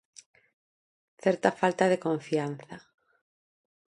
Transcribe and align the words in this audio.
Certa 1.23 1.49
falta 1.61 1.85
de 1.91 2.01
confianza. 2.05 2.75